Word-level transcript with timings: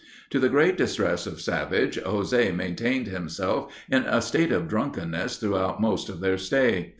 To 0.31 0.39
the 0.39 0.49
great 0.49 0.79
distress 0.79 1.27
of 1.27 1.39
Savage, 1.39 1.95
José 2.03 2.55
maintained 2.55 3.05
himself 3.05 3.71
in 3.87 4.01
a 4.05 4.19
state 4.19 4.51
of 4.51 4.67
drunkenness 4.67 5.37
throughout 5.37 5.79
most 5.79 6.09
of 6.09 6.21
their 6.21 6.39
stay. 6.39 6.89